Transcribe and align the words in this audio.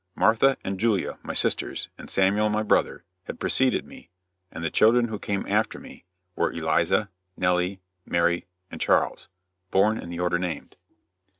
Martha 0.15 0.57
and 0.63 0.79
Julia, 0.79 1.19
my 1.21 1.35
sisters, 1.35 1.89
and 1.95 2.09
Samuel 2.09 2.49
my 2.49 2.63
brother, 2.63 3.03
had 3.25 3.39
preceded 3.39 3.85
me, 3.85 4.09
and 4.51 4.63
the 4.63 4.71
children 4.71 5.09
who 5.09 5.19
came 5.19 5.45
after 5.47 5.77
me 5.77 6.05
were 6.35 6.51
Eliza, 6.51 7.11
Nellie, 7.37 7.81
Mary, 8.03 8.47
and 8.71 8.81
Charles, 8.81 9.27
born 9.69 9.99
in 9.99 10.09
the 10.09 10.19
order 10.19 10.39
named. 10.39 10.75